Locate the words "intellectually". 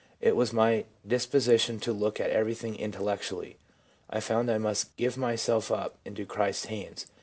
2.75-3.57